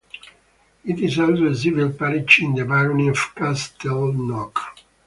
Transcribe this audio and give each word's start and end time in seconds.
It 0.83 0.97
is 0.99 1.19
also 1.19 1.45
a 1.45 1.53
civil 1.53 1.91
parish 1.91 2.41
in 2.41 2.55
the 2.55 2.65
barony 2.65 3.09
of 3.09 3.17
Castleknock. 3.35 4.57